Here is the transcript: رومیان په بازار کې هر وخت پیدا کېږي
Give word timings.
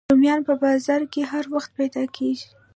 رومیان 0.09 0.41
په 0.47 0.53
بازار 0.61 1.01
کې 1.13 1.21
هر 1.31 1.45
وخت 1.53 1.69
پیدا 1.79 2.03
کېږي 2.15 2.47